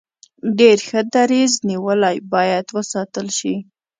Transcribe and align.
ډیر 0.57 0.77
ښه 0.87 1.01
دریځ 1.13 1.53
نیولی 1.69 2.17
باید 2.33 2.65
وستایل 2.75 3.29
شي. 3.37 3.55